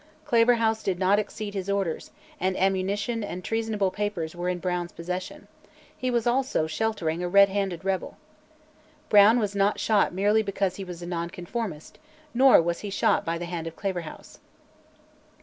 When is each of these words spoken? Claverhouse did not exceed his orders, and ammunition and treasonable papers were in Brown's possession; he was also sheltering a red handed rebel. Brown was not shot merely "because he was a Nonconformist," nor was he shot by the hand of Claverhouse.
Claverhouse 0.25 0.81
did 0.81 0.97
not 0.97 1.19
exceed 1.19 1.53
his 1.53 1.69
orders, 1.69 2.09
and 2.39 2.57
ammunition 2.57 3.23
and 3.23 3.43
treasonable 3.43 3.91
papers 3.91 4.35
were 4.35 4.49
in 4.49 4.57
Brown's 4.57 4.91
possession; 4.91 5.47
he 5.95 6.09
was 6.09 6.25
also 6.25 6.65
sheltering 6.65 7.21
a 7.21 7.29
red 7.29 7.49
handed 7.49 7.85
rebel. 7.85 8.17
Brown 9.09 9.37
was 9.37 9.53
not 9.55 9.79
shot 9.79 10.11
merely 10.11 10.41
"because 10.41 10.77
he 10.77 10.83
was 10.83 11.03
a 11.03 11.05
Nonconformist," 11.05 11.99
nor 12.33 12.59
was 12.59 12.79
he 12.79 12.89
shot 12.89 13.23
by 13.23 13.37
the 13.37 13.45
hand 13.45 13.67
of 13.67 13.75
Claverhouse. 13.75 14.39